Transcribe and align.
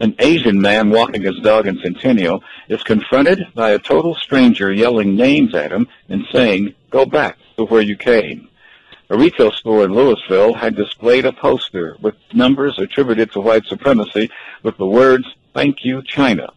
An 0.00 0.16
Asian 0.18 0.58
man 0.58 0.88
walking 0.88 1.20
his 1.20 1.38
dog 1.40 1.66
in 1.66 1.78
Centennial 1.82 2.42
is 2.68 2.82
confronted 2.82 3.46
by 3.54 3.72
a 3.72 3.78
total 3.78 4.14
stranger 4.14 4.72
yelling 4.72 5.14
names 5.14 5.54
at 5.54 5.70
him 5.70 5.88
and 6.08 6.24
saying, 6.32 6.74
go 6.88 7.04
back 7.04 7.36
to 7.58 7.66
where 7.66 7.82
you 7.82 7.96
came. 7.96 8.48
A 9.10 9.18
retail 9.18 9.52
store 9.52 9.84
in 9.84 9.92
Louisville 9.92 10.54
had 10.54 10.74
displayed 10.74 11.26
a 11.26 11.34
poster 11.34 11.98
with 12.00 12.14
numbers 12.32 12.78
attributed 12.78 13.30
to 13.32 13.40
white 13.42 13.66
supremacy 13.66 14.30
with 14.62 14.78
the 14.78 14.86
words, 14.86 15.26
thank 15.52 15.84
you, 15.84 16.02
China. 16.02 16.50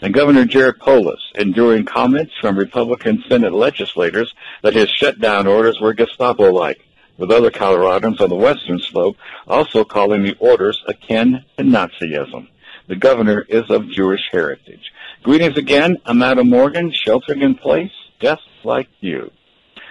And 0.00 0.12
Governor 0.12 0.44
Jared 0.44 0.80
Polis, 0.80 1.20
enduring 1.36 1.84
comments 1.84 2.32
from 2.40 2.58
Republican 2.58 3.22
Senate 3.28 3.52
legislators 3.52 4.34
that 4.62 4.74
his 4.74 4.90
shutdown 4.90 5.46
orders 5.46 5.80
were 5.80 5.94
Gestapo-like, 5.94 6.80
with 7.16 7.30
other 7.30 7.52
Coloradans 7.52 8.20
on 8.20 8.28
the 8.28 8.34
western 8.34 8.80
slope 8.80 9.16
also 9.46 9.84
calling 9.84 10.24
the 10.24 10.36
orders 10.40 10.82
akin 10.88 11.44
to 11.56 11.62
Nazism. 11.62 12.48
The 12.88 12.96
governor 12.96 13.46
is 13.48 13.70
of 13.70 13.88
Jewish 13.90 14.28
heritage. 14.32 14.92
Greetings 15.22 15.56
again. 15.56 15.98
I'm 16.04 16.20
Adam 16.20 16.50
Morgan, 16.50 16.90
sheltering 16.92 17.42
in 17.42 17.54
place, 17.54 17.92
just 18.20 18.42
like 18.64 18.88
you. 18.98 19.30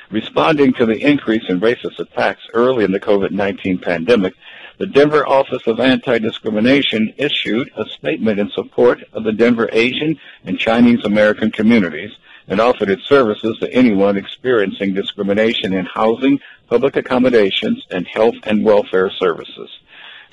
Responding 0.10 0.74
to 0.74 0.86
the 0.86 1.00
increase 1.00 1.44
in 1.48 1.62
racist 1.62 2.00
attacks 2.00 2.42
early 2.54 2.84
in 2.84 2.92
the 2.92 3.00
COVID-19 3.00 3.82
pandemic, 3.82 4.34
the 4.78 4.88
Denver 4.88 5.26
Office 5.26 5.66
of 5.68 5.80
Anti-Discrimination 5.80 7.14
issued 7.16 7.72
a 7.78 7.86
statement 7.86 8.40
in 8.42 8.50
support 8.50 9.02
of 9.14 9.24
the 9.24 9.32
Denver 9.32 9.70
Asian 9.72 10.20
and 10.44 10.60
Chinese 10.60 11.06
American 11.06 11.50
communities 11.50 12.12
and 12.48 12.60
offered 12.60 12.90
its 12.90 13.08
services 13.08 13.58
to 13.60 13.72
anyone 13.72 14.18
experiencing 14.18 14.94
discrimination 14.94 15.72
in 15.72 15.86
housing, 15.86 16.42
public 16.68 16.98
accommodations, 16.98 17.86
and 17.90 18.06
health 18.08 18.36
and 18.44 18.66
welfare 18.66 19.10
services. 19.12 19.70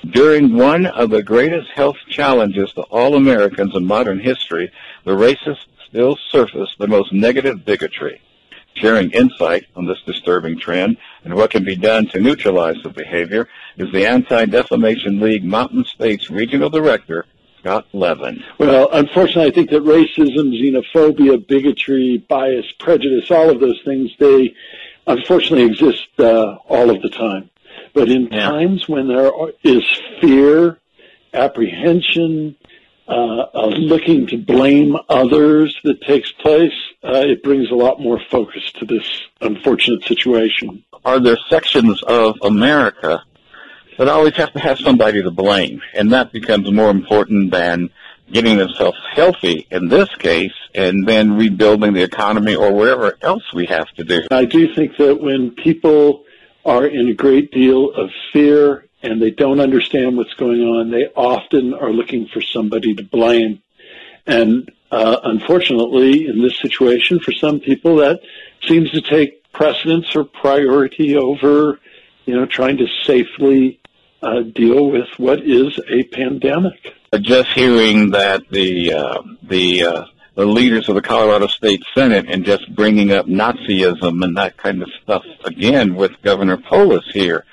During 0.05 0.55
one 0.55 0.85
of 0.85 1.09
the 1.09 1.21
greatest 1.21 1.69
health 1.71 1.97
challenges 2.09 2.71
to 2.73 2.81
all 2.83 3.15
Americans 3.15 3.75
in 3.75 3.85
modern 3.85 4.19
history, 4.19 4.71
the 5.03 5.11
racists 5.11 5.65
still 5.87 6.17
surface 6.29 6.73
the 6.77 6.87
most 6.87 7.11
negative 7.11 7.65
bigotry 7.65 8.21
sharing 8.75 9.11
insight 9.11 9.65
on 9.75 9.85
this 9.85 10.01
disturbing 10.05 10.57
trend 10.57 10.97
and 11.23 11.33
what 11.33 11.51
can 11.51 11.63
be 11.63 11.75
done 11.75 12.07
to 12.07 12.19
neutralize 12.19 12.77
the 12.83 12.89
behavior 12.89 13.47
is 13.77 13.91
the 13.91 14.05
Anti-Defamation 14.05 15.19
League 15.19 15.43
Mountain 15.43 15.85
States 15.85 16.29
Regional 16.29 16.69
Director, 16.69 17.25
Scott 17.59 17.85
Levin. 17.91 18.43
Well, 18.57 18.89
unfortunately, 18.91 19.51
I 19.51 19.51
think 19.51 19.69
that 19.71 19.83
racism, 19.83 20.53
xenophobia, 20.53 21.45
bigotry, 21.45 22.19
bias, 22.29 22.71
prejudice, 22.79 23.29
all 23.31 23.49
of 23.49 23.59
those 23.59 23.81
things, 23.83 24.11
they 24.17 24.55
unfortunately 25.07 25.65
exist 25.65 26.07
uh, 26.19 26.57
all 26.67 26.89
of 26.89 27.01
the 27.01 27.09
time. 27.09 27.49
But 27.93 28.09
in 28.09 28.27
yeah. 28.27 28.49
times 28.49 28.87
when 28.87 29.07
there 29.07 29.31
is 29.63 29.83
fear, 30.21 30.77
apprehension, 31.33 32.55
uh, 33.07 33.67
looking 33.77 34.27
to 34.27 34.37
blame 34.37 34.95
others 35.09 35.75
that 35.83 36.01
takes 36.01 36.31
place, 36.31 36.73
uh, 37.03 37.23
it 37.25 37.43
brings 37.43 37.71
a 37.71 37.75
lot 37.75 37.99
more 37.99 38.19
focus 38.29 38.71
to 38.73 38.85
this 38.85 39.03
unfortunate 39.41 40.03
situation. 40.03 40.83
Are 41.03 41.19
there 41.19 41.37
sections 41.49 42.03
of 42.03 42.35
America 42.43 43.23
that 43.97 44.07
always 44.07 44.35
have 44.35 44.53
to 44.53 44.59
have 44.59 44.79
somebody 44.79 45.23
to 45.23 45.31
blame, 45.31 45.81
and 45.93 46.11
that 46.11 46.31
becomes 46.31 46.71
more 46.71 46.89
important 46.89 47.51
than 47.51 47.89
getting 48.31 48.57
themselves 48.57 48.97
healthy 49.11 49.65
in 49.71 49.87
this 49.87 50.13
case, 50.15 50.53
and 50.75 51.07
then 51.07 51.35
rebuilding 51.35 51.93
the 51.93 52.03
economy 52.03 52.55
or 52.55 52.71
whatever 52.71 53.17
else 53.21 53.43
we 53.53 53.65
have 53.65 53.87
to 53.95 54.03
do? 54.03 54.21
I 54.29 54.45
do 54.45 54.73
think 54.75 54.97
that 54.97 55.19
when 55.19 55.51
people 55.51 56.23
are 56.65 56.85
in 56.85 57.07
a 57.07 57.13
great 57.13 57.51
deal 57.51 57.91
of 57.91 58.09
fear 58.33 58.85
and 59.01 59.21
they 59.21 59.31
don't 59.31 59.59
understand 59.59 60.17
what's 60.17 60.33
going 60.33 60.61
on, 60.61 60.91
they 60.91 61.07
often 61.15 61.73
are 61.73 61.91
looking 61.91 62.27
for 62.27 62.41
somebody 62.41 62.93
to 62.95 63.03
blame. 63.03 63.61
And 64.27 64.71
uh, 64.91 65.19
unfortunately, 65.23 66.27
in 66.27 66.41
this 66.41 66.57
situation, 66.59 67.19
for 67.19 67.31
some 67.31 67.59
people, 67.59 67.97
that 67.97 68.19
seems 68.67 68.91
to 68.91 69.01
take 69.01 69.51
precedence 69.53 70.15
or 70.15 70.23
priority 70.25 71.15
over, 71.15 71.79
you 72.25 72.35
know, 72.35 72.45
trying 72.45 72.77
to 72.77 72.87
safely 73.05 73.79
uh, 74.21 74.41
deal 74.41 74.89
with 74.89 75.07
what 75.17 75.41
is 75.41 75.79
a 75.89 76.03
pandemic. 76.03 76.95
Just 77.21 77.49
hearing 77.49 78.11
that 78.11 78.43
the 78.49 78.93
uh, 78.93 79.21
the 79.41 79.83
uh, 79.83 80.05
the 80.39 80.45
leaders 80.45 80.87
of 80.87 80.95
the 80.95 81.01
Colorado 81.01 81.47
State 81.47 81.83
Senate 81.93 82.27
and 82.29 82.45
just 82.45 82.73
bringing 82.73 83.11
up 83.11 83.25
Nazism 83.25 84.23
and 84.23 84.37
that 84.37 84.55
kind 84.55 84.81
of 84.81 84.87
stuff 85.03 85.25
again 85.43 85.95
with 85.95 86.13
Governor 86.21 86.55
Polis 86.55 87.03
here. 87.11 87.43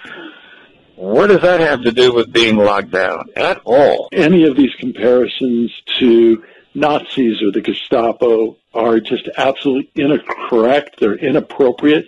What 0.94 1.26
does 1.26 1.42
that 1.42 1.58
have 1.58 1.82
to 1.82 1.90
do 1.90 2.14
with 2.14 2.32
being 2.32 2.54
locked 2.54 2.92
down 2.92 3.30
at 3.34 3.60
all? 3.64 4.08
Any 4.12 4.44
of 4.44 4.56
these 4.56 4.72
comparisons 4.78 5.72
to 5.98 6.44
Nazis 6.76 7.42
or 7.42 7.50
the 7.50 7.60
Gestapo 7.60 8.56
are 8.72 9.00
just 9.00 9.28
absolutely 9.36 9.90
incorrect. 9.96 11.00
They're 11.00 11.18
inappropriate. 11.18 12.06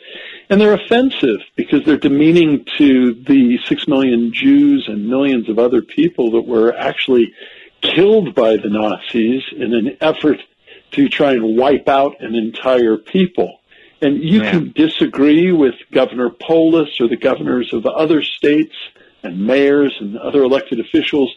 And 0.49 0.61
they're 0.61 0.75
offensive 0.75 1.41
because 1.57 1.85
they're 1.87 1.97
demeaning 1.97 2.65
to 2.77 3.15
the 3.15 3.59
six 3.65 3.89
million 3.89 4.33
Jews 4.33 4.87
and 4.87 5.09
millions 5.09 5.49
of 5.49 5.59
other 5.59 5.83
people 5.83 6.31
that 6.31 6.47
were 6.47 6.73
actually 6.73 7.35
killed 7.81 8.37
by 8.37 8.57
the 8.57 8.69
Nazis 8.69 9.43
in 9.57 9.75
an 9.75 9.97
effort 10.01 10.39
to 10.93 11.09
try 11.09 11.33
and 11.33 11.57
wipe 11.57 11.89
out 11.89 12.21
an 12.21 12.35
entire 12.35 12.97
people. 12.97 13.61
And 14.01 14.23
you 14.23 14.43
yeah. 14.43 14.53
can 14.53 14.73
disagree 14.73 15.53
with 15.53 15.75
Governor 15.93 16.31
Polis 16.31 17.01
or 17.01 17.09
the 17.09 17.17
governors 17.17 17.73
of 17.73 17.85
other 17.85 18.23
states 18.23 18.75
and 19.23 19.47
mayors 19.47 19.97
and 20.01 20.17
other 20.17 20.43
elected 20.45 20.79
officials. 20.81 21.35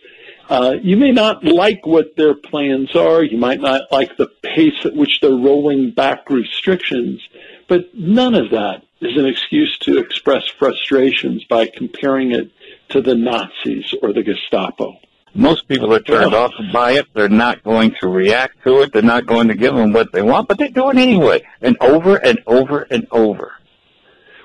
Uh, 0.50 0.75
you 0.81 0.97
may 0.97 1.11
not 1.11 1.44
like 1.44 1.85
what 1.85 2.16
their 2.16 2.35
plans 2.35 2.95
are. 2.95 3.23
You 3.23 3.38
might 3.38 3.61
not 3.61 3.91
like 3.91 4.17
the 4.17 4.28
pace 4.44 4.85
at 4.85 4.95
which 4.95 5.19
they're 5.22 5.31
rolling 5.31 5.91
back 5.91 6.29
restrictions, 6.29 7.22
but 7.67 7.95
none 7.95 8.35
of 8.35 8.51
that 8.51 8.84
is 9.00 9.17
an 9.17 9.25
excuse 9.25 9.78
to 9.79 9.97
express 9.97 10.47
frustrations 10.47 11.44
by 11.45 11.67
comparing 11.67 12.31
it 12.31 12.51
to 12.90 13.01
the 13.01 13.16
Nazis 13.16 13.94
or 14.01 14.13
the 14.13 14.23
Gestapo. 14.23 15.00
Most 15.34 15.68
people 15.68 15.94
are 15.94 16.02
turned 16.02 16.34
off 16.34 16.53
by 16.74 16.94
it. 16.94 17.08
They're 17.14 17.30
not 17.30 17.64
going 17.64 17.96
to 18.02 18.08
react 18.08 18.64
to 18.64 18.81
it. 18.81 18.92
They're 18.92 19.02
not 19.02 19.25
going 19.25 19.47
to 19.47 19.56
give 19.56 19.74
them 19.75 19.94
what 19.94 20.12
they 20.12 20.22
want, 20.22 20.47
but 20.47 20.58
they 20.58 20.68
do 20.69 20.90
it 20.90 20.97
anyway, 20.97 21.42
and 21.62 21.78
over 21.80 22.18
and 22.18 22.40
over 22.47 22.86
and 22.92 23.08
over. 23.12 23.53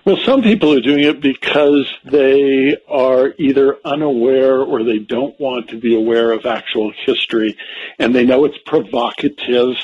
Well, 0.04 0.18
some 0.18 0.42
people 0.42 0.72
are 0.72 0.80
doing 0.80 1.02
it 1.02 1.20
because 1.20 1.92
they 2.04 2.76
are 2.88 3.34
either 3.38 3.76
unaware 3.84 4.60
or 4.60 4.84
they 4.84 5.00
don't 5.00 5.38
want 5.40 5.70
to 5.70 5.80
be 5.80 5.96
aware 5.96 6.30
of 6.30 6.46
actual 6.46 6.92
history, 7.04 7.58
and 7.98 8.14
they 8.14 8.24
know 8.24 8.44
it's 8.44 8.58
provocative 8.58 9.74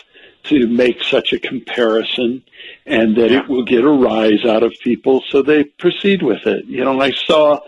to 0.44 0.68
make 0.68 1.02
such 1.02 1.32
a 1.32 1.40
comparison 1.40 2.44
and 2.86 3.16
that 3.16 3.30
yeah. 3.30 3.40
it 3.40 3.48
will 3.48 3.64
get 3.64 3.84
a 3.84 3.90
rise 3.90 4.44
out 4.44 4.62
of 4.62 4.72
people, 4.82 5.22
so 5.28 5.42
they 5.42 5.64
proceed 5.64 6.22
with 6.22 6.46
it. 6.46 6.64
You 6.66 6.84
know, 6.84 7.00
I 7.00 7.12
saw 7.12 7.60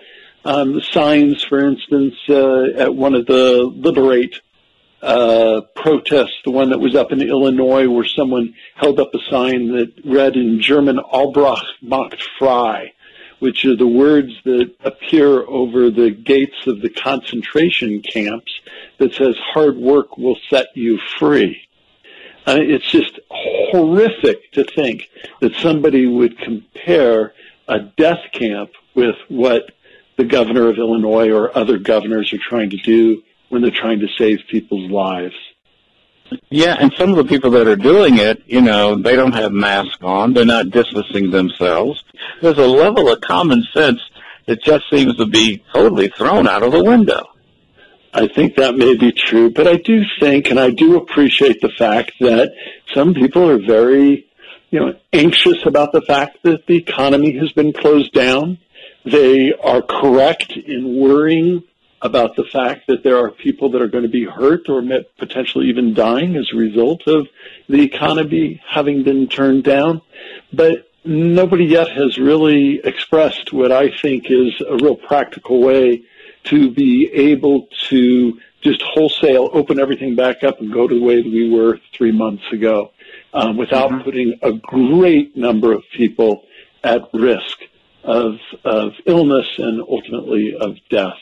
um, 0.44 0.80
signs, 0.80 1.42
for 1.44 1.64
instance, 1.66 2.14
uh, 2.28 2.64
at 2.76 2.94
one 2.94 3.14
of 3.14 3.26
the 3.26 3.62
Liberate 3.74 4.40
uh, 5.02 5.62
protests, 5.76 6.36
the 6.44 6.50
one 6.50 6.70
that 6.70 6.80
was 6.80 6.94
up 6.94 7.12
in 7.12 7.20
Illinois, 7.22 7.88
where 7.88 8.06
someone 8.06 8.54
held 8.74 8.98
up 8.98 9.14
a 9.14 9.18
sign 9.30 9.72
that 9.72 9.92
read 10.04 10.36
in 10.36 10.60
German 10.60 10.98
"Arbeit 10.98 11.64
macht 11.82 12.22
frei," 12.38 12.92
which 13.38 13.64
are 13.64 13.76
the 13.76 13.86
words 13.86 14.32
that 14.44 14.74
appear 14.82 15.42
over 15.42 15.90
the 15.90 16.10
gates 16.10 16.66
of 16.66 16.80
the 16.80 16.88
concentration 16.88 18.00
camps 18.00 18.52
that 18.98 19.12
says 19.14 19.36
"Hard 19.52 19.76
work 19.76 20.16
will 20.16 20.38
set 20.48 20.68
you 20.74 20.98
free." 21.18 21.60
Uh, 22.46 22.58
it's 22.60 22.90
just 22.90 23.18
horrific 23.30 24.52
to 24.52 24.64
think 24.64 25.08
that 25.40 25.54
somebody 25.56 26.06
would 26.06 26.38
compare 26.38 27.32
a 27.68 27.80
death 27.80 28.20
camp 28.32 28.70
with 28.94 29.16
what 29.28 29.70
the 30.16 30.24
governor 30.24 30.68
of 30.68 30.78
Illinois 30.78 31.30
or 31.30 31.56
other 31.56 31.78
governors 31.78 32.32
are 32.32 32.38
trying 32.38 32.70
to 32.70 32.76
do 32.76 33.22
when 33.48 33.62
they're 33.62 33.70
trying 33.70 34.00
to 34.00 34.08
save 34.18 34.40
people's 34.50 34.90
lives. 34.90 35.34
Yeah, 36.50 36.76
and 36.78 36.92
some 36.96 37.10
of 37.10 37.16
the 37.16 37.24
people 37.24 37.50
that 37.52 37.66
are 37.66 37.76
doing 37.76 38.18
it, 38.18 38.42
you 38.46 38.60
know, 38.60 38.96
they 38.96 39.14
don't 39.14 39.34
have 39.34 39.52
masks 39.52 40.02
on. 40.02 40.32
They're 40.32 40.44
not 40.44 40.70
distancing 40.70 41.30
themselves. 41.30 42.02
There's 42.40 42.58
a 42.58 42.66
level 42.66 43.12
of 43.12 43.20
common 43.20 43.64
sense 43.74 44.00
that 44.46 44.62
just 44.62 44.84
seems 44.90 45.16
to 45.16 45.26
be 45.26 45.62
totally 45.72 46.08
thrown 46.08 46.48
out 46.48 46.62
of 46.62 46.72
the 46.72 46.82
window. 46.82 47.24
I 48.12 48.28
think 48.28 48.56
that 48.56 48.76
may 48.76 48.96
be 48.96 49.12
true, 49.12 49.50
but 49.50 49.66
I 49.66 49.76
do 49.76 50.02
think 50.20 50.50
and 50.50 50.60
I 50.60 50.70
do 50.70 50.96
appreciate 50.96 51.60
the 51.60 51.72
fact 51.76 52.12
that 52.20 52.52
some 52.94 53.12
people 53.12 53.48
are 53.48 53.58
very, 53.58 54.26
you 54.70 54.80
know, 54.80 54.94
anxious 55.12 55.66
about 55.66 55.92
the 55.92 56.02
fact 56.02 56.38
that 56.44 56.66
the 56.66 56.76
economy 56.76 57.36
has 57.38 57.50
been 57.52 57.72
closed 57.72 58.12
down 58.12 58.58
they 59.04 59.52
are 59.52 59.82
correct 59.82 60.52
in 60.52 60.96
worrying 60.96 61.62
about 62.04 62.36
the 62.36 62.44
fact 62.44 62.86
that 62.86 63.02
there 63.02 63.18
are 63.18 63.30
people 63.30 63.70
that 63.70 63.80
are 63.80 63.88
going 63.88 64.02
to 64.02 64.10
be 64.10 64.24
hurt 64.24 64.68
or 64.68 64.82
potentially 65.18 65.68
even 65.68 65.94
dying 65.94 66.36
as 66.36 66.50
a 66.52 66.56
result 66.56 67.06
of 67.06 67.26
the 67.68 67.80
economy 67.80 68.60
having 68.66 69.02
been 69.02 69.26
turned 69.26 69.64
down. 69.64 70.02
But 70.52 70.90
nobody 71.04 71.64
yet 71.64 71.88
has 71.90 72.18
really 72.18 72.80
expressed 72.84 73.52
what 73.52 73.72
I 73.72 73.90
think 73.96 74.30
is 74.30 74.52
a 74.68 74.76
real 74.76 74.96
practical 74.96 75.62
way 75.62 76.02
to 76.44 76.70
be 76.70 77.10
able 77.12 77.68
to 77.88 78.38
just 78.60 78.82
wholesale 78.82 79.50
open 79.52 79.78
everything 79.78 80.14
back 80.14 80.42
up 80.42 80.60
and 80.60 80.72
go 80.72 80.86
to 80.86 80.94
the 80.94 81.02
way 81.02 81.22
that 81.22 81.30
we 81.30 81.50
were 81.50 81.80
three 81.92 82.12
months 82.12 82.44
ago 82.52 82.92
um, 83.32 83.56
without 83.56 83.90
mm-hmm. 83.90 84.02
putting 84.02 84.38
a 84.42 84.52
great 84.52 85.36
number 85.36 85.72
of 85.72 85.82
people 85.92 86.44
at 86.82 87.02
risk 87.14 87.60
of, 88.04 88.38
of 88.64 88.92
illness 89.06 89.46
and 89.58 89.80
ultimately 89.80 90.54
of 90.54 90.76
death. 90.90 91.18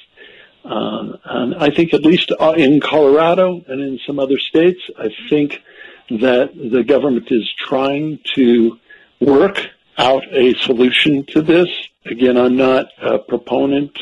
Um, 0.64 1.18
and 1.24 1.54
I 1.56 1.70
think 1.70 1.92
at 1.92 2.02
least 2.02 2.30
uh, 2.38 2.54
in 2.56 2.80
Colorado 2.80 3.64
and 3.66 3.80
in 3.80 3.98
some 4.06 4.18
other 4.18 4.38
states, 4.38 4.80
I 4.98 5.08
think 5.28 5.62
that 6.10 6.52
the 6.54 6.84
government 6.84 7.28
is 7.30 7.50
trying 7.58 8.20
to 8.34 8.78
work 9.20 9.68
out 9.98 10.24
a 10.32 10.54
solution 10.54 11.24
to 11.26 11.42
this. 11.42 11.68
Again, 12.04 12.36
I'm 12.36 12.56
not 12.56 12.86
a 13.00 13.18
proponent 13.18 13.98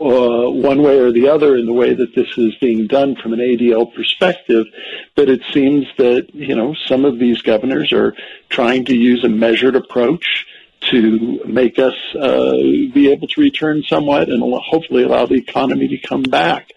uh, 0.00 0.48
one 0.48 0.82
way 0.82 0.98
or 0.98 1.12
the 1.12 1.28
other 1.28 1.56
in 1.56 1.66
the 1.66 1.72
way 1.72 1.92
that 1.92 2.14
this 2.14 2.28
is 2.38 2.54
being 2.56 2.86
done 2.86 3.16
from 3.16 3.32
an 3.32 3.38
ADL 3.38 3.94
perspective, 3.94 4.66
but 5.14 5.28
it 5.28 5.42
seems 5.52 5.86
that, 5.98 6.28
you 6.32 6.54
know, 6.54 6.74
some 6.86 7.04
of 7.04 7.18
these 7.18 7.42
governors 7.42 7.92
are 7.92 8.14
trying 8.48 8.84
to 8.86 8.96
use 8.96 9.22
a 9.24 9.28
measured 9.28 9.76
approach 9.76 10.46
to 10.90 11.44
make 11.46 11.78
us 11.78 11.94
uh, 12.18 12.52
be 12.92 13.10
able 13.10 13.28
to 13.28 13.40
return 13.40 13.82
somewhat 13.86 14.28
and 14.28 14.42
hopefully 14.42 15.02
allow 15.02 15.26
the 15.26 15.34
economy 15.34 15.88
to 15.88 15.98
come 15.98 16.22
back. 16.22 16.70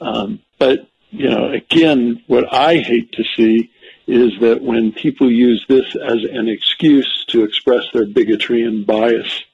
Um, 0.00 0.40
but, 0.58 0.88
you 1.10 1.30
know, 1.30 1.50
again, 1.50 2.22
what 2.26 2.52
I 2.52 2.78
hate 2.78 3.12
to 3.12 3.24
see 3.36 3.70
is 4.06 4.32
that 4.40 4.60
when 4.60 4.92
people 4.92 5.30
use 5.30 5.64
this 5.68 5.96
as 5.96 6.18
an 6.30 6.48
excuse 6.48 7.24
to 7.28 7.44
express 7.44 7.84
their 7.92 8.06
bigotry 8.06 8.62
and 8.62 8.86
bias, 8.86 9.44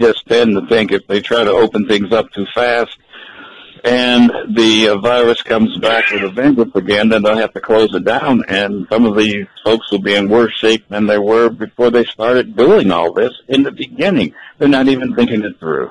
just 0.00 0.26
tend 0.26 0.54
to 0.54 0.66
think 0.66 0.92
if 0.92 1.06
they 1.06 1.20
try 1.20 1.44
to 1.44 1.50
open 1.50 1.86
things 1.86 2.12
up 2.12 2.30
too 2.32 2.46
fast 2.54 2.96
and 3.84 4.30
the 4.56 4.88
uh, 4.88 4.98
virus 4.98 5.42
comes 5.42 5.76
back 5.78 6.10
with 6.10 6.22
a 6.22 6.28
vengeance 6.28 6.74
again, 6.74 7.08
then 7.08 7.22
they'll 7.22 7.36
have 7.36 7.52
to 7.54 7.60
close 7.60 7.94
it 7.94 8.04
down. 8.04 8.44
And 8.48 8.86
some 8.90 9.04
of 9.04 9.16
these 9.16 9.46
folks 9.64 9.90
will 9.90 10.00
be 10.00 10.14
in 10.14 10.28
worse 10.28 10.54
shape 10.54 10.88
than 10.88 11.06
they 11.06 11.18
were 11.18 11.48
before 11.50 11.90
they 11.90 12.04
started 12.04 12.56
doing 12.56 12.90
all 12.90 13.12
this 13.12 13.32
in 13.48 13.62
the 13.62 13.72
beginning. 13.72 14.34
They're 14.58 14.68
not 14.68 14.88
even 14.88 15.14
thinking 15.14 15.44
it 15.44 15.58
through. 15.58 15.90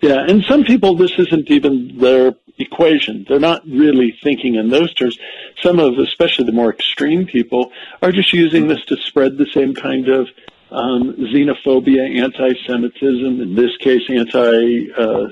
Yeah, 0.00 0.24
and 0.28 0.44
some 0.44 0.64
people, 0.64 0.96
this 0.96 1.12
isn't 1.18 1.50
even 1.50 1.98
their 1.98 2.34
equation. 2.58 3.24
They're 3.28 3.40
not 3.40 3.66
really 3.66 4.16
thinking 4.22 4.56
in 4.56 4.68
those 4.68 4.92
terms. 4.94 5.18
Some 5.62 5.78
of, 5.78 5.98
especially 5.98 6.44
the 6.44 6.52
more 6.52 6.70
extreme 6.70 7.26
people, 7.26 7.72
are 8.02 8.12
just 8.12 8.32
using 8.32 8.68
this 8.68 8.84
to 8.88 8.96
spread 8.98 9.38
the 9.38 9.46
same 9.54 9.74
kind 9.74 10.08
of 10.08 10.28
um, 10.70 11.14
xenophobia, 11.14 12.20
anti-Semitism, 12.20 13.40
in 13.40 13.54
this 13.54 13.76
case, 13.78 14.02
anti 14.08 14.92
uh, 14.92 15.28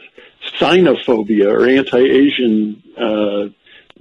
Sinophobia 0.59 1.53
or 1.53 1.69
anti-Asian 1.69 2.83
uh, 2.97 3.49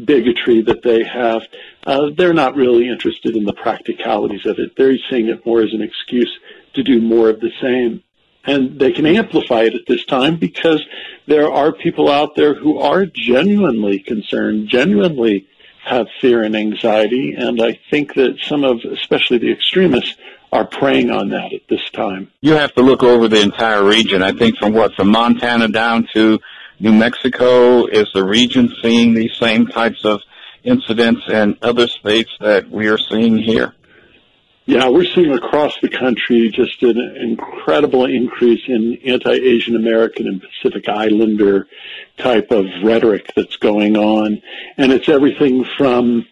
bigotry 0.04 0.62
that 0.64 0.84
they 0.84 1.04
have. 1.04 1.44
Uh, 1.86 2.10
they're 2.16 2.34
not 2.34 2.56
really 2.56 2.90
interested 2.90 3.36
in 3.36 3.46
the 3.46 3.54
practicalities 3.54 4.46
of 4.46 4.58
it. 4.60 4.72
They're 4.76 4.98
seeing 5.10 5.30
it 5.30 5.46
more 5.46 5.62
as 5.62 5.74
an 5.74 5.82
excuse 5.82 6.32
to 6.74 6.84
do 6.84 7.02
more 7.02 7.30
of 7.30 7.40
the 7.40 7.52
same. 7.62 8.04
And 8.44 8.80
they 8.80 8.92
can 8.92 9.06
amplify 9.06 9.64
it 9.64 9.76
at 9.76 9.86
this 9.88 10.04
time 10.06 10.38
because 10.38 10.84
there 11.28 11.52
are 11.52 11.72
people 11.72 12.10
out 12.10 12.36
there 12.36 12.56
who 12.56 12.80
are 12.80 13.06
genuinely 13.06 14.00
concerned, 14.00 14.70
genuinely 14.70 15.48
have 15.84 16.08
fear 16.20 16.42
and 16.42 16.56
anxiety. 16.56 17.34
And 17.38 17.62
I 17.62 17.80
think 17.92 18.16
that 18.16 18.40
some 18.42 18.64
of, 18.64 18.80
especially 18.84 19.38
the 19.38 19.52
extremists, 19.52 20.16
are 20.52 20.66
preying 20.66 21.10
on 21.10 21.30
that 21.30 21.54
at 21.54 21.62
this 21.70 21.90
time. 21.92 22.30
You 22.42 22.54
have 22.54 22.74
to 22.76 22.82
look 22.82 23.04
over 23.04 23.28
the 23.28 23.42
entire 23.42 23.84
region. 23.84 24.22
I 24.22 24.34
think 24.34 24.58
from 24.58 24.74
what, 24.74 24.94
from 24.96 25.10
Montana 25.10 25.70
down 25.70 26.08
to 26.14 26.40
New 26.80 26.92
Mexico, 26.92 27.86
is 27.86 28.08
the 28.14 28.24
region 28.24 28.74
seeing 28.82 29.14
these 29.14 29.36
same 29.40 29.68
types 29.68 30.04
of 30.04 30.22
incidents 30.64 31.22
and 31.28 31.58
other 31.62 31.88
states 31.88 32.32
that 32.40 32.70
we 32.70 32.88
are 32.88 32.98
seeing 32.98 33.38
here? 33.38 33.74
Yeah, 34.66 34.90
we're 34.90 35.06
seeing 35.06 35.34
across 35.34 35.76
the 35.82 35.90
country 35.90 36.50
just 36.50 36.84
an 36.84 36.98
incredible 37.20 38.06
increase 38.06 38.62
in 38.68 39.00
anti-Asian 39.06 39.76
American 39.76 40.28
and 40.28 40.42
Pacific 40.42 40.88
Islander 40.88 41.68
type 42.18 42.52
of 42.52 42.66
rhetoric 42.84 43.32
that's 43.36 43.58
going 43.58 43.98
on. 43.98 44.42
And 44.78 44.92
it's 44.92 45.10
everything 45.10 45.66
from 45.78 46.28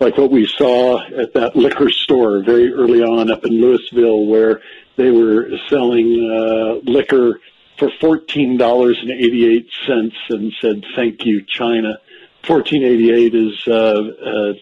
like 0.00 0.16
what 0.16 0.30
we 0.30 0.46
saw 0.46 1.02
at 1.02 1.34
that 1.34 1.56
liquor 1.56 1.90
store 1.90 2.42
very 2.42 2.72
early 2.72 3.02
on 3.02 3.30
up 3.30 3.44
in 3.44 3.60
Louisville, 3.60 4.26
where 4.26 4.60
they 4.96 5.10
were 5.10 5.50
selling 5.68 6.30
uh, 6.30 6.90
liquor 6.90 7.40
for 7.78 7.90
fourteen 8.00 8.56
dollars 8.56 8.98
and 9.00 9.10
eighty 9.10 9.46
eight 9.46 9.68
cents, 9.86 10.16
and 10.30 10.52
said 10.60 10.84
"Thank 10.94 11.24
you, 11.24 11.42
China." 11.42 11.98
Fourteen 12.44 12.84
eighty 12.84 13.10
eight 13.10 13.34
is 13.34 13.66
uh, 13.66 13.72
uh, 13.72 14.52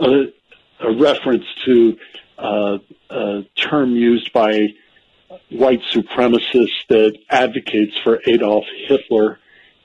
a, 0.00 0.32
a 0.80 0.92
reference 0.96 1.46
to 1.64 1.98
uh, 2.38 2.78
a 3.10 3.42
term 3.56 3.96
used 3.96 4.32
by 4.32 4.74
white 5.50 5.82
supremacists 5.92 6.86
that 6.88 7.16
advocates 7.30 7.96
for 8.02 8.20
Adolf 8.26 8.64
Hitler 8.86 9.38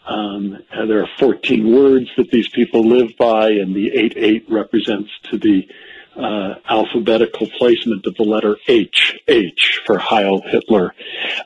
um, 0.09 0.57
there 0.88 1.03
are 1.03 1.09
14 1.19 1.71
words 1.71 2.09
that 2.17 2.31
these 2.31 2.50
people 2.50 2.81
live 2.81 3.15
by, 3.17 3.51
and 3.51 3.75
the 3.75 3.91
8-8 3.91 4.45
represents 4.50 5.11
to 5.29 5.38
the 5.38 5.67
uh, 6.15 6.56
alphabetical 6.67 7.47
placement 7.59 8.07
of 8.07 8.15
the 8.15 8.23
letter 8.23 8.57
H, 8.67 9.19
H 9.27 9.81
for 9.85 10.00
Heil 10.00 10.41
Hitler. 10.41 10.95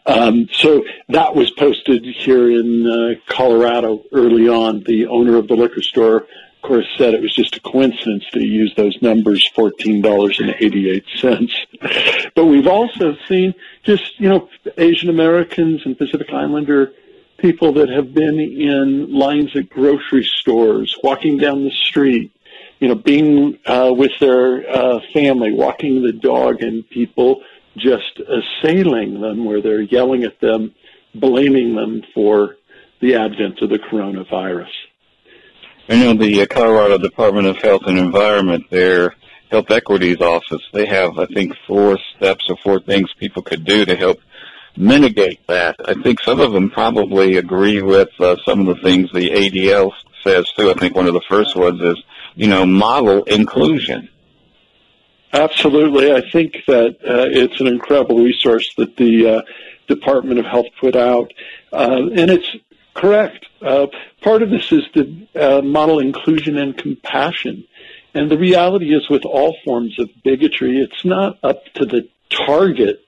Um, 0.05 0.47
so 0.53 0.85
that 1.09 1.35
was 1.35 1.51
posted 1.51 2.05
here 2.05 2.49
in 2.49 2.87
uh, 2.87 3.15
Colorado 3.27 4.05
early 4.13 4.47
on. 4.47 4.83
The 4.83 5.07
owner 5.07 5.35
of 5.35 5.49
the 5.49 5.55
liquor 5.55 5.81
store, 5.81 6.21
of 6.21 6.61
course, 6.61 6.87
said 6.97 7.13
it 7.13 7.21
was 7.21 7.35
just 7.35 7.57
a 7.57 7.59
coincidence 7.59 8.23
that 8.31 8.41
he 8.41 8.47
used 8.47 8.77
those 8.77 8.97
numbers, 9.01 9.45
$14.88. 9.57 12.31
but 12.35 12.45
we've 12.45 12.67
also 12.67 13.17
seen 13.27 13.53
just, 13.83 14.17
you 14.21 14.29
know, 14.29 14.47
Asian 14.77 15.09
Americans 15.09 15.81
and 15.85 15.97
Pacific 15.97 16.31
Islander 16.31 16.93
people 17.43 17.73
that 17.73 17.89
have 17.89 18.13
been 18.13 18.39
in 18.39 19.13
lines 19.13 19.53
at 19.53 19.69
grocery 19.69 20.23
stores, 20.23 20.97
walking 21.03 21.37
down 21.37 21.65
the 21.65 21.71
street, 21.71 22.31
you 22.79 22.87
know, 22.87 22.95
being 22.95 23.59
uh, 23.65 23.93
with 23.93 24.11
their 24.21 24.65
uh, 24.67 24.99
family, 25.13 25.51
walking 25.51 26.01
the 26.03 26.13
dog, 26.13 26.61
and 26.61 26.89
people 26.89 27.43
just 27.75 28.21
assailing 28.21 29.19
them 29.19 29.43
where 29.43 29.61
they're 29.61 29.81
yelling 29.81 30.23
at 30.23 30.39
them, 30.39 30.73
blaming 31.13 31.75
them 31.75 32.01
for 32.13 32.55
the 33.01 33.15
advent 33.15 33.61
of 33.61 33.69
the 33.69 33.79
coronavirus. 33.79 34.71
I 35.89 35.97
know 35.97 36.13
the 36.13 36.43
uh, 36.43 36.45
Colorado 36.45 36.97
Department 36.97 37.47
of 37.47 37.57
Health 37.57 37.81
and 37.87 37.99
Environment, 37.99 38.63
their 38.69 39.17
health 39.51 39.69
equities 39.69 40.21
office, 40.21 40.61
they 40.71 40.85
have, 40.85 41.19
I 41.19 41.25
think, 41.25 41.53
four 41.67 41.99
steps 42.15 42.45
or 42.49 42.55
four 42.63 42.79
things 42.79 43.09
people 43.19 43.41
could 43.41 43.65
do 43.65 43.83
to 43.83 43.97
help 43.97 44.21
mitigate 44.75 45.45
that. 45.47 45.75
I 45.85 45.93
think 45.93 46.21
some 46.21 46.39
of 46.39 46.51
them 46.51 46.69
probably 46.69 47.37
agree 47.37 47.81
with 47.81 48.09
uh, 48.19 48.37
some 48.45 48.67
of 48.67 48.75
the 48.75 48.81
things 48.81 49.11
the 49.11 49.29
ADL 49.29 49.91
says 50.23 50.45
too. 50.57 50.71
I 50.71 50.73
think 50.73 50.95
one 50.95 51.07
of 51.07 51.13
the 51.13 51.23
first 51.29 51.55
ones 51.55 51.81
is, 51.81 52.01
you 52.35 52.47
know, 52.47 52.65
model 52.65 53.23
inclusion. 53.23 54.09
Absolutely. 55.31 56.13
I 56.13 56.29
think 56.29 56.57
that 56.67 56.97
uh, 57.03 57.27
it's 57.31 57.59
an 57.59 57.67
incredible 57.67 58.19
resource 58.19 58.73
that 58.77 58.95
the 58.97 59.37
uh, 59.37 59.41
Department 59.87 60.39
of 60.39 60.45
Health 60.45 60.67
put 60.79 60.95
out. 60.95 61.33
Uh, 61.71 62.09
and 62.15 62.29
it's 62.29 62.55
correct. 62.93 63.47
Uh, 63.61 63.87
part 64.21 64.43
of 64.43 64.51
this 64.51 64.71
is 64.71 64.83
the 64.93 65.27
uh, 65.35 65.61
model 65.61 65.99
inclusion 65.99 66.57
and 66.57 66.77
compassion. 66.77 67.65
And 68.13 68.29
the 68.29 68.37
reality 68.37 68.93
is 68.93 69.09
with 69.09 69.25
all 69.25 69.57
forms 69.65 69.97
of 69.97 70.09
bigotry, 70.23 70.79
it's 70.79 71.03
not 71.03 71.39
up 71.43 71.65
to 71.75 71.85
the 71.85 72.07
target 72.29 73.02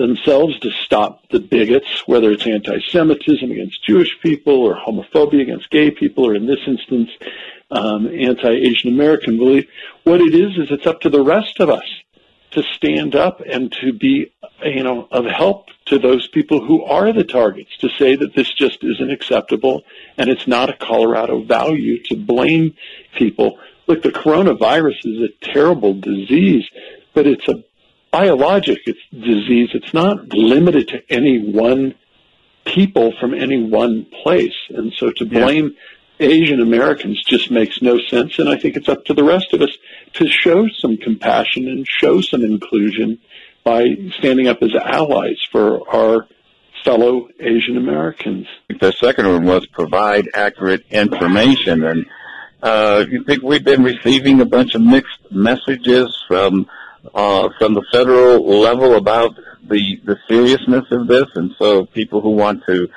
themselves 0.00 0.58
to 0.60 0.70
stop 0.70 1.28
the 1.30 1.38
bigots, 1.38 2.06
whether 2.06 2.30
it's 2.32 2.46
anti-Semitism 2.46 3.50
against 3.50 3.84
Jewish 3.84 4.18
people 4.22 4.54
or 4.54 4.74
homophobia 4.74 5.42
against 5.42 5.70
gay 5.70 5.90
people, 5.90 6.26
or 6.26 6.34
in 6.34 6.46
this 6.46 6.60
instance, 6.66 7.10
um, 7.70 8.06
anti-Asian 8.06 8.92
American 8.92 9.38
belief. 9.38 9.66
What 10.04 10.20
it 10.20 10.34
is 10.34 10.56
is 10.56 10.70
it's 10.70 10.86
up 10.86 11.00
to 11.02 11.10
the 11.10 11.22
rest 11.22 11.60
of 11.60 11.70
us 11.70 11.84
to 12.52 12.62
stand 12.74 13.14
up 13.14 13.40
and 13.40 13.70
to 13.80 13.92
be, 13.92 14.32
you 14.64 14.82
know, 14.82 15.06
of 15.12 15.24
help 15.26 15.68
to 15.86 15.98
those 15.98 16.26
people 16.28 16.64
who 16.64 16.82
are 16.84 17.12
the 17.12 17.24
targets 17.24 17.76
to 17.78 17.88
say 17.90 18.16
that 18.16 18.34
this 18.34 18.52
just 18.52 18.82
isn't 18.82 19.10
acceptable 19.10 19.82
and 20.16 20.28
it's 20.28 20.46
not 20.46 20.70
a 20.70 20.76
Colorado 20.76 21.42
value 21.42 22.02
to 22.04 22.16
blame 22.16 22.74
people. 23.16 23.58
Look, 23.86 24.02
the 24.02 24.10
coronavirus 24.10 24.98
is 25.04 25.20
a 25.22 25.52
terrible 25.52 25.94
disease, 25.94 26.68
but 27.14 27.26
it's 27.26 27.48
a 27.48 27.62
biologic 28.10 28.80
it's 28.86 29.00
disease. 29.12 29.70
It's 29.74 29.94
not 29.94 30.28
limited 30.32 30.88
to 30.88 31.02
any 31.12 31.38
one 31.52 31.94
people 32.64 33.12
from 33.18 33.34
any 33.34 33.62
one 33.62 34.06
place. 34.22 34.54
And 34.68 34.92
so 34.92 35.10
to 35.12 35.24
blame 35.24 35.74
yeah. 36.18 36.28
Asian 36.28 36.60
Americans 36.60 37.22
just 37.24 37.50
makes 37.50 37.80
no 37.80 37.98
sense. 37.98 38.38
And 38.38 38.48
I 38.48 38.56
think 38.56 38.76
it's 38.76 38.88
up 38.88 39.04
to 39.06 39.14
the 39.14 39.24
rest 39.24 39.52
of 39.52 39.62
us 39.62 39.70
to 40.14 40.28
show 40.28 40.68
some 40.68 40.96
compassion 40.96 41.68
and 41.68 41.86
show 41.88 42.20
some 42.20 42.42
inclusion 42.44 43.18
by 43.64 43.96
standing 44.18 44.48
up 44.48 44.62
as 44.62 44.74
allies 44.74 45.38
for 45.50 45.88
our 45.88 46.26
fellow 46.84 47.28
Asian 47.38 47.76
Americans. 47.76 48.46
The 48.80 48.92
second 48.92 49.28
one 49.28 49.44
was 49.44 49.66
provide 49.66 50.28
accurate 50.34 50.84
information 50.90 51.84
and 51.84 52.06
Uh, 52.62 53.06
you 53.08 53.24
think 53.24 53.42
we've 53.42 53.64
been 53.64 53.82
receiving 53.82 54.42
a 54.42 54.44
bunch 54.44 54.74
of 54.74 54.82
mixed 54.82 55.18
messages 55.30 56.14
from 56.28 56.66
uh, 57.14 57.48
from 57.58 57.74
the 57.74 57.84
federal 57.92 58.60
level 58.60 58.96
about 58.96 59.34
the 59.68 60.00
the 60.04 60.16
seriousness 60.28 60.84
of 60.90 61.06
this, 61.06 61.26
and 61.34 61.52
so 61.58 61.86
people 61.86 62.20
who 62.20 62.30
want 62.30 62.64
to 62.66 62.88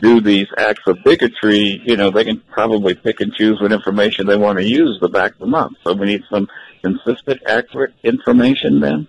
do 0.00 0.20
these 0.20 0.46
acts 0.56 0.82
of 0.86 0.98
bigotry, 1.04 1.80
you 1.84 1.96
know, 1.96 2.10
they 2.10 2.24
can 2.24 2.40
probably 2.50 2.94
pick 2.94 3.20
and 3.20 3.32
choose 3.34 3.60
what 3.60 3.72
information 3.72 4.26
they 4.26 4.36
want 4.36 4.58
to 4.58 4.64
use 4.64 4.98
to 5.00 5.08
back 5.08 5.36
them 5.38 5.54
up. 5.54 5.72
So 5.82 5.92
we 5.94 6.06
need 6.06 6.22
some 6.30 6.48
consistent, 6.82 7.42
accurate 7.46 7.94
information 8.02 8.80
then. 8.80 9.08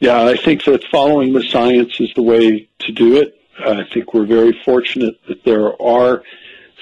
Yeah, 0.00 0.24
I 0.24 0.36
think 0.36 0.64
that 0.64 0.84
following 0.90 1.32
the 1.32 1.42
science 1.42 2.00
is 2.00 2.12
the 2.14 2.22
way 2.22 2.68
to 2.80 2.92
do 2.92 3.16
it. 3.16 3.38
I 3.58 3.84
think 3.92 4.14
we're 4.14 4.26
very 4.26 4.60
fortunate 4.64 5.14
that 5.28 5.44
there 5.44 5.80
are 5.80 6.22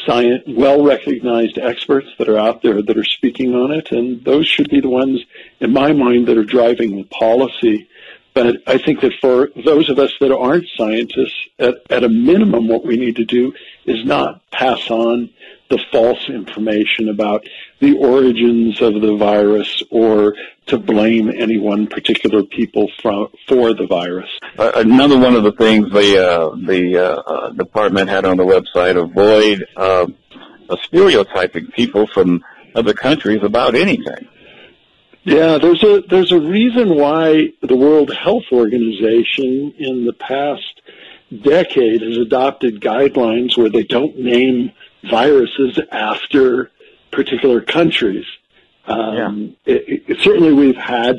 science, 0.07 0.42
well-recognized 0.47 1.59
experts 1.59 2.09
that 2.19 2.28
are 2.28 2.38
out 2.38 2.62
there 2.62 2.83
that 2.83 2.97
are 2.97 3.04
speaking 3.04 3.54
on 3.54 3.71
it, 3.71 3.90
and 3.92 4.25
those 4.25 4.47
should 4.47 4.69
be 4.69 4.80
the 4.80 4.88
ones, 4.88 5.21
in 5.61 5.73
my 5.73 5.92
mind, 5.92 6.28
that 6.28 6.38
are 6.38 6.45
driving 6.45 6.97
the 6.97 7.04
policy. 7.04 7.88
But 8.33 8.62
I 8.66 8.78
think 8.78 9.00
that 9.00 9.12
for 9.21 9.50
those 9.64 9.88
of 9.90 9.99
us 9.99 10.12
that 10.21 10.35
aren't 10.35 10.66
scientists, 10.76 11.49
at, 11.59 11.75
at 11.90 12.04
a 12.04 12.09
minimum, 12.09 12.69
what 12.69 12.85
we 12.85 12.97
need 12.97 13.16
to 13.16 13.25
do 13.25 13.52
is 13.87 14.04
not 14.04 14.49
pass 14.50 14.90
on 14.90 15.30
the 15.71 15.79
false 15.91 16.29
information 16.29 17.09
about 17.09 17.47
the 17.79 17.97
origins 17.97 18.83
of 18.83 19.00
the 19.00 19.17
virus 19.17 19.83
or 19.91 20.35
to 20.67 20.79
blame 20.79 21.31
any 21.31 21.59
one 21.59 21.87
particular 21.87 22.43
people 22.43 22.91
for, 23.00 23.31
for 23.49 23.73
the 23.73 23.87
virus. 23.87 24.29
Uh, 24.59 24.73
another 24.75 25.19
one 25.19 25.35
of 25.35 25.45
the 25.45 25.53
things 25.53 25.91
the 25.93 26.19
uh, 26.19 26.55
the 26.67 26.99
uh, 26.99 27.21
uh 27.21 27.50
department 27.50 28.09
had 28.09 28.25
on 28.25 28.37
the 28.37 28.45
website 28.45 29.00
avoid 29.00 29.65
uh, 29.77 30.07
stereotyping 30.85 31.67
people 31.69 32.07
from 32.07 32.45
other 32.75 32.93
countries 32.93 33.43
about 33.43 33.75
anything. 33.75 34.29
Yeah, 35.25 35.59
there's 35.59 35.83
a 35.83 36.03
there's 36.09 36.33
a 36.33 36.41
reason 36.41 36.97
why 36.97 37.53
the 37.61 37.77
World 37.77 38.12
Health 38.12 38.45
Organization 38.53 39.75
in 39.79 40.07
the 40.07 40.15
past 40.15 40.81
decade 41.43 42.03
has 42.03 42.17
adopted 42.17 42.81
guidelines 42.81 43.57
where 43.57 43.71
they 43.71 43.85
don't 43.85 44.19
name 44.19 44.73
viruses 45.02 45.78
after 45.90 46.71
particular 47.11 47.61
countries. 47.61 48.25
Um, 48.87 49.57
yeah. 49.66 49.75
it, 49.75 50.04
it, 50.09 50.21
certainly, 50.21 50.52
we've 50.52 50.76
had 50.76 51.16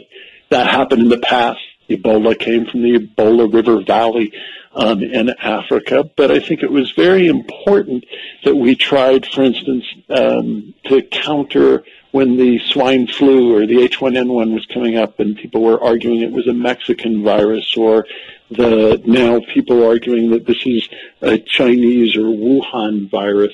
that 0.49 0.67
happen 0.67 0.99
in 0.99 1.09
the 1.09 1.19
past. 1.19 1.59
Ebola 1.89 2.37
came 2.37 2.65
from 2.65 2.81
the 2.83 2.99
Ebola 2.99 3.51
River 3.53 3.81
Valley 3.81 4.31
um, 4.73 5.03
in 5.03 5.29
Africa, 5.29 6.09
but 6.15 6.31
I 6.31 6.39
think 6.39 6.63
it 6.63 6.71
was 6.71 6.91
very 6.91 7.27
important 7.27 8.05
that 8.43 8.55
we 8.55 8.75
tried, 8.75 9.25
for 9.25 9.43
instance, 9.43 9.85
um, 10.09 10.73
to 10.85 11.01
counter 11.01 11.83
when 12.11 12.37
the 12.37 12.59
swine 12.59 13.07
flu 13.07 13.55
or 13.55 13.65
the 13.65 13.87
H1N1 13.87 14.53
was 14.53 14.65
coming 14.73 14.97
up 14.97 15.19
and 15.19 15.35
people 15.35 15.61
were 15.61 15.81
arguing 15.81 16.21
it 16.21 16.31
was 16.31 16.47
a 16.47 16.53
Mexican 16.53 17.23
virus 17.23 17.75
or 17.77 18.05
the 18.51 19.01
now 19.05 19.39
people 19.53 19.85
arguing 19.85 20.31
that 20.31 20.45
this 20.45 20.65
is 20.65 20.87
a 21.21 21.37
Chinese 21.37 22.15
or 22.15 22.23
Wuhan 22.23 23.09
virus. 23.09 23.53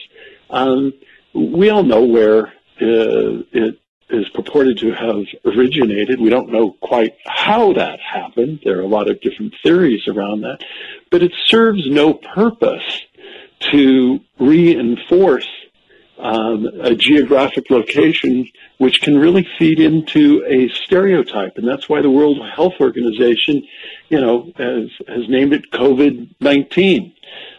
Um, 0.50 0.94
we 1.34 1.70
all 1.70 1.84
know 1.84 2.04
where 2.04 2.48
uh, 2.82 3.44
it 3.52 3.80
is 4.10 4.30
purported 4.30 4.78
to 4.80 4.92
have 4.92 5.26
originated. 5.46 6.20
We 6.20 6.30
don't 6.30 6.52
know 6.52 6.72
quite 6.82 7.16
how 7.26 7.74
that 7.74 8.00
happened. 8.00 8.62
There 8.64 8.78
are 8.80 8.84
a 8.84 8.88
lot 8.88 9.10
of 9.10 9.22
different 9.22 9.54
theories 9.64 10.08
around 10.08 10.42
that, 10.42 10.64
but 11.12 11.22
it 11.22 11.34
serves 11.46 11.86
no 11.88 12.14
purpose 12.14 13.02
to 13.72 14.20
reinforce 14.40 15.48
um, 16.20 16.66
a 16.82 16.96
geographic 16.96 17.70
location 17.70 18.48
which 18.78 19.02
can 19.02 19.18
really 19.18 19.48
feed 19.58 19.80
into 19.80 20.44
a 20.48 20.70
stereotype. 20.70 21.58
And 21.58 21.68
that's 21.68 21.88
why 21.88 22.02
the 22.02 22.10
World 22.10 22.40
Health 22.56 22.76
Organization, 22.80 23.68
you 24.10 24.20
know, 24.20 24.52
has, 24.58 24.90
has 25.08 25.30
named 25.30 25.54
it 25.54 25.72
COVID-19 25.72 27.14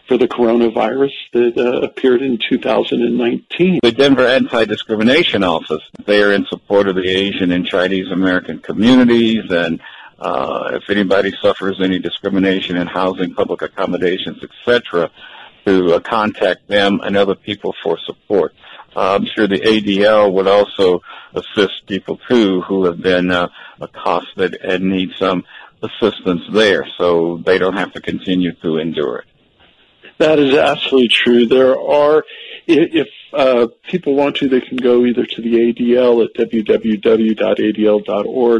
for 0.07 0.17
the 0.17 0.27
coronavirus 0.27 1.11
that 1.33 1.57
uh, 1.57 1.81
appeared 1.81 2.21
in 2.21 2.39
2019. 2.49 3.79
The 3.83 3.91
Denver 3.91 4.25
Anti-Discrimination 4.25 5.43
Office, 5.43 5.83
they 6.05 6.21
are 6.23 6.33
in 6.33 6.45
support 6.49 6.87
of 6.87 6.95
the 6.95 7.07
Asian 7.07 7.51
and 7.51 7.65
Chinese 7.65 8.11
American 8.11 8.59
communities 8.59 9.43
and 9.49 9.79
uh, 10.19 10.71
if 10.73 10.89
anybody 10.89 11.33
suffers 11.41 11.79
any 11.81 11.97
discrimination 11.97 12.75
in 12.75 12.87
housing, 12.87 13.33
public 13.33 13.61
accommodations, 13.61 14.43
etc., 14.43 15.09
to 15.69 15.93
uh, 15.93 15.99
contact 15.99 16.67
them 16.67 16.99
and 17.03 17.15
other 17.15 17.35
people 17.35 17.75
for 17.83 17.97
support. 18.05 18.53
Uh, 18.95 19.15
I'm 19.15 19.25
sure 19.25 19.47
the 19.47 19.59
ADL 19.59 20.33
would 20.33 20.47
also 20.47 21.01
assist 21.33 21.85
people 21.87 22.19
too 22.27 22.61
who 22.61 22.85
have 22.85 23.01
been 23.01 23.29
uh, 23.31 23.49
accosted 23.79 24.55
and 24.55 24.89
need 24.89 25.11
some 25.19 25.45
assistance 25.83 26.41
there 26.51 26.87
so 26.97 27.37
they 27.45 27.57
don't 27.59 27.77
have 27.77 27.93
to 27.93 28.01
continue 28.01 28.53
to 28.63 28.77
endure 28.77 29.19
it. 29.19 29.25
That 30.17 30.39
is 30.39 30.55
absolutely 30.55 31.09
true. 31.09 31.45
There 31.45 31.79
are, 31.79 32.25
if 32.67 33.07
uh, 33.31 33.67
people 33.83 34.15
want 34.15 34.37
to, 34.37 34.49
they 34.49 34.59
can 34.59 34.77
go 34.77 35.05
either 35.05 35.25
to 35.25 35.41
the 35.41 35.53
ADL 35.53 36.25
at 36.25 36.33
www.adl.org 36.49 37.39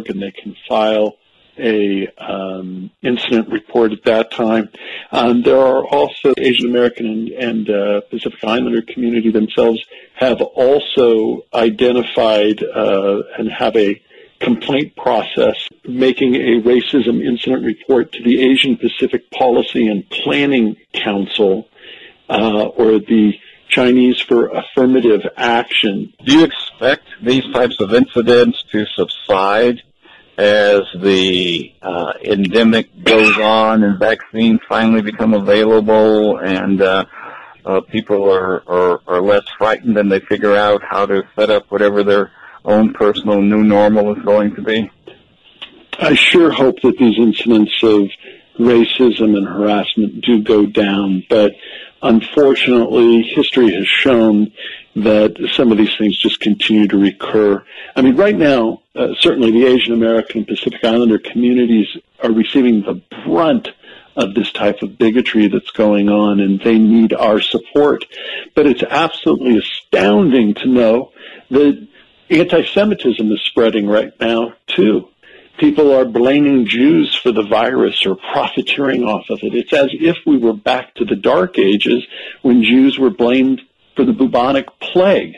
and 0.10 0.22
they 0.22 0.32
can 0.32 0.56
file 0.70 1.18
a 1.60 2.08
um, 2.18 2.92
incident 3.02 3.50
report 3.50 3.92
at 3.92 4.04
that 4.06 4.32
time. 4.32 4.70
Um, 5.12 5.44
there 5.44 5.60
are 5.60 5.86
also 5.86 6.34
Asian 6.38 6.70
American 6.70 7.06
and, 7.06 7.30
and 7.30 7.70
uh, 7.70 8.02
Pacific 8.10 8.44
Islander 8.44 8.82
community 8.82 9.32
themselves 9.32 9.80
have 10.16 10.42
also 10.42 11.46
identified 11.54 12.64
uh, 12.64 13.22
and 13.38 13.52
have 13.52 13.76
a 13.76 14.02
complaint 14.40 14.96
process 14.96 15.68
making 15.86 16.36
a 16.36 16.62
racism 16.62 17.24
incident 17.24 17.66
report 17.66 18.12
to 18.14 18.24
the 18.24 18.42
Asian 18.42 18.78
Pacific 18.78 19.30
Policy 19.32 19.88
and 19.88 20.10
Planning 20.10 20.78
Council 20.94 21.68
uh, 22.30 22.66
or 22.68 23.00
the 23.00 23.34
Chinese 23.70 24.20
for 24.22 24.48
affirmative 24.48 25.22
action. 25.38 26.14
Do 26.26 26.38
you 26.40 26.44
expect 26.44 27.04
these 27.22 27.44
types 27.54 27.80
of 27.80 27.94
incidents 27.94 28.64
to 28.72 28.86
subside 28.96 29.82
as 30.40 30.84
the 30.96 31.74
uh, 31.82 32.14
endemic 32.24 32.88
goes 33.04 33.38
on 33.40 33.84
and 33.84 34.00
vaccines 34.00 34.62
finally 34.70 35.02
become 35.02 35.34
available 35.34 36.40
and 36.40 36.82
uh, 36.82 37.04
uh, 37.66 37.82
people 37.82 38.32
are, 38.32 38.64
are, 38.66 39.02
are 39.06 39.22
less 39.22 39.44
frightened 39.58 39.98
and 39.98 40.10
they 40.10 40.22
figure 40.22 40.56
out 40.56 40.82
how 40.82 41.06
to 41.06 41.24
set 41.36 41.50
up 41.50 41.70
whatever 41.70 42.06
their 42.06 42.32
own 42.64 42.94
personal 42.94 43.42
new 43.42 43.66
normal 43.66 44.16
is 44.16 44.24
going 44.24 44.56
to 44.56 44.62
be? 44.62 44.90
I 46.00 46.16
sure 46.16 46.52
hope 46.52 46.80
that 46.84 46.98
these 46.98 47.18
incidents 47.18 47.74
of 47.84 48.04
racism 48.58 49.36
and 49.36 49.46
harassment 49.46 50.24
do 50.24 50.42
go 50.42 50.66
down, 50.66 51.26
but 51.30 51.52
unfortunately, 52.02 53.24
history 53.24 53.74
has 53.74 53.88
shown 53.88 54.54
that 55.04 55.50
some 55.56 55.72
of 55.72 55.78
these 55.78 55.96
things 55.98 56.18
just 56.18 56.40
continue 56.40 56.88
to 56.88 56.98
recur. 56.98 57.64
I 57.96 58.02
mean, 58.02 58.16
right 58.16 58.36
now, 58.36 58.82
uh, 58.96 59.10
certainly 59.20 59.52
the 59.52 59.66
Asian 59.66 59.94
American 59.94 60.40
and 60.40 60.48
Pacific 60.48 60.84
Islander 60.84 61.20
communities 61.20 61.88
are 62.22 62.32
receiving 62.32 62.82
the 62.82 63.02
brunt 63.26 63.70
of 64.16 64.36
this 64.36 64.52
type 64.52 64.82
of 64.82 64.98
bigotry 64.98 65.48
that's 65.48 65.72
going 65.72 66.10
on 66.10 66.40
and 66.40 66.60
they 66.60 66.78
need 66.78 67.14
our 67.14 67.40
support. 67.40 68.06
But 68.56 68.68
it's 68.68 68.84
absolutely 68.84 69.58
astounding 69.58 70.56
to 70.56 70.68
know 70.68 71.12
that 71.50 71.88
anti-Semitism 72.30 73.32
is 73.32 73.42
spreading 73.42 73.88
right 73.88 74.14
now 74.20 74.54
too. 74.68 75.08
People 75.58 75.94
are 75.94 76.06
blaming 76.06 76.68
Jews 76.68 77.16
for 77.16 77.32
the 77.32 77.44
virus 77.44 78.06
or 78.06 78.16
profiteering 78.16 79.04
off 79.04 79.30
of 79.30 79.40
it. 79.42 79.54
It's 79.54 79.74
as 79.74 79.90
if 79.92 80.18
we 80.26 80.38
were 80.38 80.54
back 80.54 80.96
to 80.96 81.06
the 81.06 81.18
dark 81.18 81.58
ages 81.60 82.06
when 82.42 82.64
Jews 82.64 82.98
were 82.98 83.10
blamed 83.10 83.62
for 84.00 84.06
the 84.06 84.14
bubonic 84.14 84.66
plague. 84.80 85.36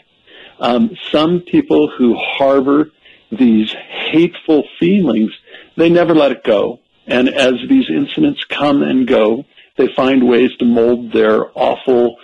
Um, 0.59 0.95
some 1.11 1.39
people 1.39 1.89
who 1.89 2.15
harbor 2.15 2.91
these 3.31 3.73
hateful 3.73 4.67
feelings, 4.79 5.31
they 5.77 5.89
never 5.89 6.13
let 6.13 6.31
it 6.31 6.43
go. 6.43 6.79
And 7.07 7.27
as 7.27 7.55
these 7.67 7.89
incidents 7.89 8.43
come 8.43 8.83
and 8.83 9.07
go, 9.07 9.45
they 9.77 9.87
find 9.95 10.29
ways 10.29 10.51
to 10.59 10.65
mold 10.65 11.11
their 11.11 11.47
awful 11.57 12.17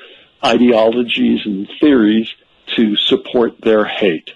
ideologies 0.45 1.41
and 1.43 1.67
theories 1.79 2.31
to 2.75 2.95
support 2.97 3.59
their 3.61 3.85
hate. 3.85 4.29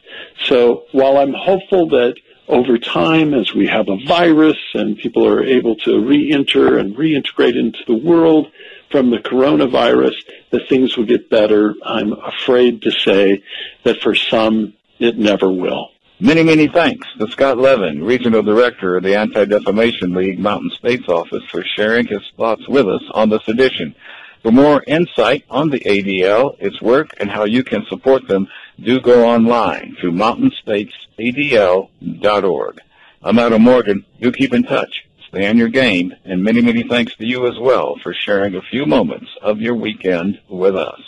So 0.46 0.86
while 0.94 1.18
I'm 1.18 1.36
hopeful 1.36 1.90
that 1.90 2.16
over 2.48 2.80
time, 2.80 3.36
as 3.36 3.54
we 3.54 3.68
have 3.68 3.90
a 3.90 4.04
virus 4.08 4.58
and 4.74 4.98
people 4.98 5.28
are 5.28 5.44
able 5.44 5.76
to 5.86 6.04
re-enter 6.04 6.80
and 6.80 6.96
reintegrate 6.96 7.56
into 7.56 7.84
the 7.86 7.94
world 7.96 8.48
from 8.92 9.10
the 9.10 9.18
coronavirus, 9.18 10.14
that 10.52 10.70
things 10.70 10.96
will 10.98 11.06
get 11.06 11.30
better. 11.30 11.76
I'm 11.84 12.14
afraid 12.14 12.82
to 12.84 12.92
say 12.92 13.44
that 13.84 14.02
for 14.02 14.16
some, 14.16 14.74
it 15.00 15.18
never 15.18 15.52
will. 15.52 15.90
Many, 16.20 16.44
many 16.44 16.68
thanks 16.68 17.08
to 17.18 17.32
Scott 17.32 17.58
Levin, 17.58 18.04
Regional 18.04 18.44
Director 18.44 18.98
of 18.98 19.04
the 19.04 19.16
Anti-Defamation 19.16 20.14
League 20.14 20.38
Mountain 20.38 20.70
States 20.78 21.10
Office 21.10 21.44
for 21.50 21.64
sharing 21.64 22.06
his 22.06 22.22
thoughts 22.38 22.68
with 22.68 22.88
us 22.88 23.02
on 23.16 23.30
this 23.30 23.48
edition. 23.48 23.96
For 24.44 24.52
more 24.52 24.84
insight 24.86 25.46
on 25.50 25.72
the 25.72 25.80
ADL, 25.80 26.58
its 26.60 26.80
work, 26.82 27.16
and 27.20 27.32
how 27.32 27.46
you 27.46 27.64
can 27.64 27.86
support 27.90 28.28
them, 28.28 28.48
do 28.80 29.00
go 29.00 29.28
online 29.28 29.98
to 30.02 30.12
mountainstatesadl.org. 30.12 32.80
I'm 33.24 33.40
Adam 33.40 33.62
Morgan. 33.62 34.04
Do 34.20 34.32
keep 34.32 34.52
in 34.54 34.64
touch. 34.64 35.06
On 35.34 35.58
your 35.58 35.70
game, 35.70 36.14
and 36.26 36.44
many, 36.44 36.62
many 36.62 36.84
thanks 36.84 37.16
to 37.16 37.26
you 37.26 37.48
as 37.48 37.58
well 37.58 37.98
for 38.04 38.14
sharing 38.14 38.56
a 38.56 38.62
few 38.62 38.86
moments 38.86 39.30
of 39.42 39.62
your 39.62 39.76
weekend 39.76 40.42
with 40.50 40.76
us. 40.76 41.00